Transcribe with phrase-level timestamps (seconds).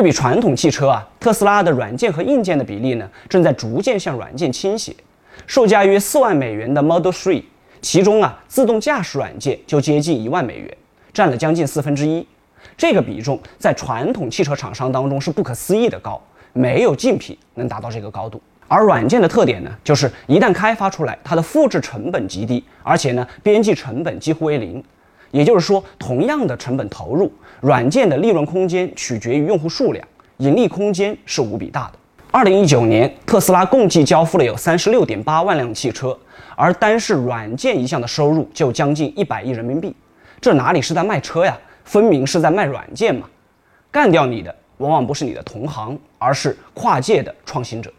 [0.00, 4.96] 对比传统汽车啊，特斯拉的软件和硬件的比例呢，正在逐渐向软件倾斜。
[5.46, 7.44] 售价约四万美元的 Model 3，
[7.82, 10.74] 其中啊，自动驾驶软件就接近一万美元，
[11.12, 12.26] 占了将近四分之一。
[12.78, 16.18] 这个比重在传统汽车厂商当中是不可思议的高，
[16.54, 18.40] 没有竞品能达到这个高度。
[18.68, 24.82] 而软件的特点呢，就是一旦开发出来，它的复制成本极低，而且呢，边际成本几乎为零。
[25.30, 30.06] 也就是说，同样的成本投入，软件的利润空间取决于用户数量，
[30.38, 31.92] 盈利空间是无比大的。
[32.32, 36.16] 二零一九年，特斯拉共计交付了有三十六点八万辆汽车，
[36.54, 39.94] 而单是软件一项的收入就将近一百亿人民币。
[40.40, 41.58] 这哪里是在卖车呀？
[41.84, 43.28] 分明是在卖软件嘛！
[43.90, 47.92] 干掉你的往往不是你的同行，而是跨界的创新者。